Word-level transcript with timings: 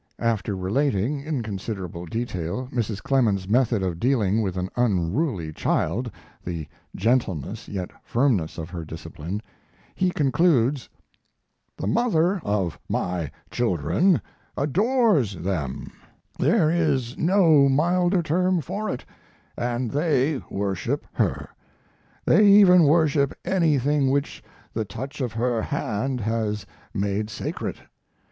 After 0.17 0.55
relating, 0.57 1.19
in 1.21 1.43
considerable 1.43 2.07
detail, 2.07 2.67
Mrs. 2.73 3.03
Clemens's 3.03 3.47
method 3.47 3.83
of 3.83 3.99
dealing 3.99 4.41
with 4.41 4.57
an 4.57 4.69
unruly 4.75 5.53
child 5.53 6.09
the 6.43 6.65
gentleness 6.95 7.67
yet 7.67 7.91
firmness 8.03 8.57
of 8.57 8.71
her 8.71 8.83
discipline 8.83 9.43
he 9.93 10.09
concludes: 10.09 10.89
The 11.77 11.85
mother 11.85 12.39
of 12.43 12.79
my 12.89 13.29
children 13.51 14.19
adores 14.57 15.35
them 15.35 15.91
there 16.39 16.71
is 16.71 17.15
no 17.15 17.69
milder 17.69 18.23
term 18.23 18.59
for 18.59 18.89
it 18.89 19.05
and 19.55 19.91
they 19.91 20.41
worship 20.49 21.05
her; 21.13 21.47
they 22.25 22.43
even 22.47 22.85
worship 22.85 23.35
anything 23.45 24.09
which 24.09 24.43
the 24.73 24.83
touch 24.83 25.21
of 25.21 25.33
her 25.33 25.61
hand 25.61 26.21
has 26.21 26.65
made 26.91 27.29
sacred. 27.29 27.77